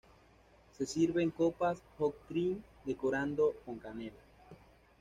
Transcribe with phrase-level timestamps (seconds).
[0.75, 4.17] Se sirve en copas "hot drink", decorando con canela.